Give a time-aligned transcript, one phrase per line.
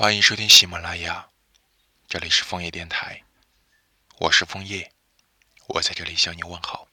[0.00, 1.26] 欢迎收听喜马拉雅，
[2.06, 3.20] 这里是枫叶电台，
[4.20, 4.92] 我是枫叶，
[5.66, 6.86] 我在这里向你问好。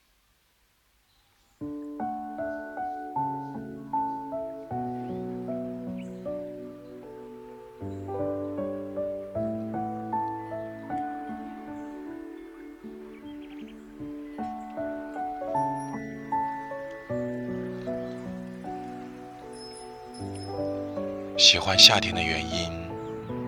[21.38, 22.85] 喜欢夏天的原因，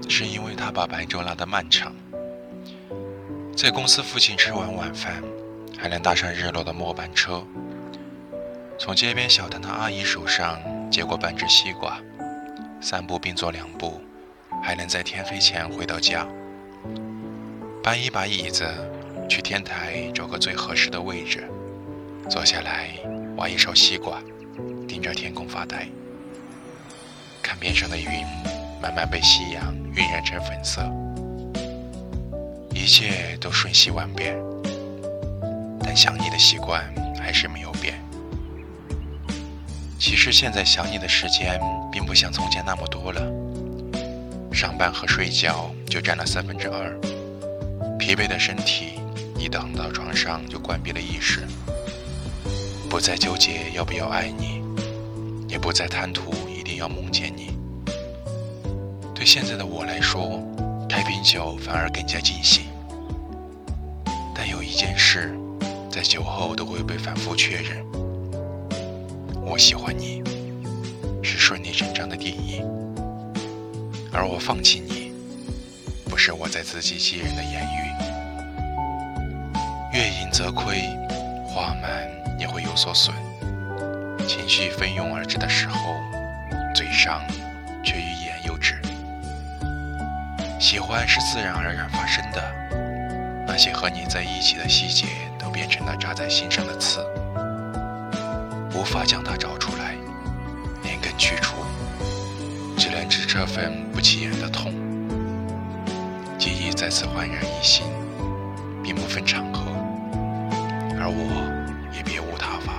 [0.09, 1.93] 是因为他把白昼拉得漫长。
[3.55, 5.23] 在公司附近吃完晚饭，
[5.77, 7.43] 还能搭上日落的末班车，
[8.77, 10.59] 从街边小摊的阿姨手上
[10.91, 11.99] 接过半只西瓜，
[12.79, 13.99] 三步并作两步，
[14.63, 16.27] 还能在天黑前回到家。
[17.83, 18.65] 搬一把椅子，
[19.27, 21.49] 去天台找个最合适的位置，
[22.29, 22.89] 坐下来
[23.37, 24.21] 挖一勺西瓜，
[24.87, 25.87] 盯着天空发呆。
[27.41, 28.05] 看边上的云
[28.81, 30.81] 慢慢被夕阳晕染成粉色，
[32.73, 34.37] 一切都瞬息万变，
[35.81, 36.83] 但想你的习惯
[37.19, 37.95] 还是没有变。
[39.99, 41.59] 其实现在想你的时间
[41.91, 43.21] 并不像从前那么多了，
[44.53, 46.95] 上班和睡觉就占了三分之二，
[47.97, 48.99] 疲惫的身体
[49.37, 51.47] 一躺到床上就关闭了意识，
[52.89, 54.61] 不再纠结要不要爱你，
[55.47, 56.77] 也不再贪图一定。
[56.77, 57.36] 要梦见你，
[59.27, 60.41] 现在的我来说，
[60.87, 62.63] 开瓶酒反而更加尽兴。
[64.33, 65.37] 但有一件事，
[65.91, 67.85] 在酒后都会被反复确认：
[69.41, 70.23] 我喜欢你，
[71.21, 72.61] 是顺理成章的定义；
[74.13, 75.11] 而我放弃你，
[76.05, 77.91] 不是我在自欺欺人的言语。
[79.93, 80.87] 月盈则亏，
[81.45, 83.13] 花满也会有所损。
[84.25, 85.97] 情绪蜂拥而至的时候。
[86.73, 87.21] 嘴上
[87.83, 88.16] 却欲。
[90.69, 92.43] 喜欢是自然而然发生的，
[93.47, 95.07] 那些和你在一起的细节
[95.39, 96.99] 都变成了扎在心上的刺，
[98.73, 99.95] 无法将它找出来，
[100.83, 101.55] 连根去除，
[102.77, 104.73] 只能治这份不起眼的痛。
[106.37, 107.85] 记忆再次焕然一新，
[108.83, 109.71] 并不分场合，
[110.99, 112.73] 而我也别无他法。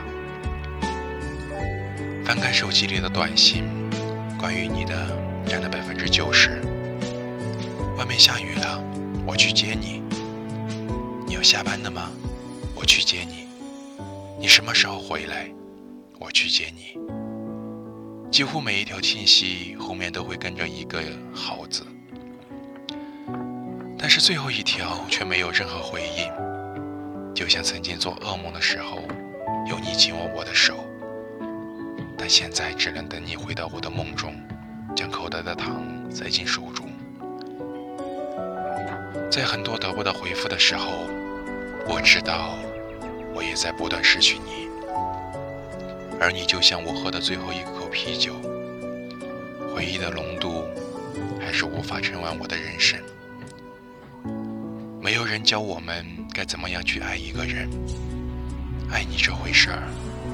[2.22, 3.64] 翻开手机里的短信。
[4.38, 4.94] 关于你的
[5.46, 6.62] 占了百分之九十。
[7.98, 8.80] 外面下雨了，
[9.26, 10.00] 我去接你。
[11.26, 12.08] 你要下班了吗？
[12.76, 13.48] 我去接你。
[14.38, 15.50] 你什么时候回来？
[16.16, 16.96] 我去接你。
[18.30, 21.02] 几乎每一条信息后面都会跟着一个
[21.34, 21.84] “好”字，
[23.98, 29.00] 但是最后一条却没有任何回应，就像曾经做噩梦的时候，
[29.68, 30.84] 有你紧握我的手。
[32.16, 34.36] 但现在只能等你回到我的梦中，
[34.94, 35.82] 将口袋的糖
[36.12, 36.87] 塞进手中。
[39.38, 41.06] 在很多得不到回复的时候，
[41.86, 42.58] 我知道
[43.32, 44.68] 我也在不断失去你，
[46.18, 48.32] 而你就像我喝的最后一口啤酒，
[49.72, 50.64] 回忆的浓度
[51.38, 52.98] 还是无法盛完我的人生。
[55.00, 56.04] 没有人教我们
[56.34, 57.70] 该怎么样去爱一个人，
[58.90, 59.84] 爱你这回事儿，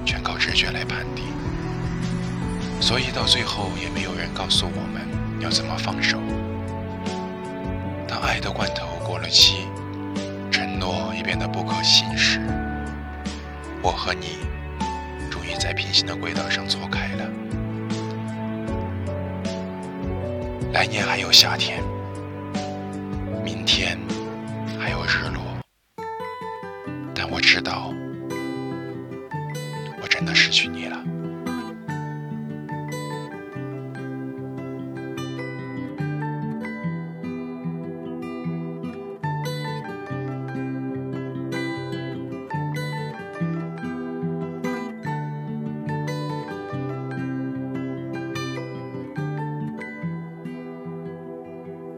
[0.07, 1.27] 全靠直觉来判定。
[2.81, 6.19] 所以到最后也没有人告诉我们要怎么放手。
[8.09, 9.69] 当爱的罐头过了期，
[10.51, 12.41] 承诺也变得不可信实，
[13.81, 14.39] 我和你
[15.31, 17.31] 终于在平行的轨道上错开了。
[20.73, 21.81] 来年还有夏天，
[23.45, 23.97] 明天